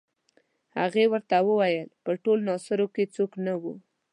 [0.79, 3.73] هغې ورته وویل په ټول ناصرو کې څوک نه وو.